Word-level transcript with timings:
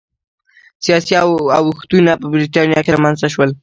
سیاسي 0.85 1.13
اوښتونونه 1.57 2.13
په 2.21 2.25
برېټانیا 2.33 2.79
کې 2.83 2.91
رامنځته 2.95 3.27
شول 3.33 3.49